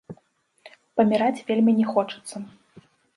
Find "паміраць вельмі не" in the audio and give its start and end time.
1.01-1.85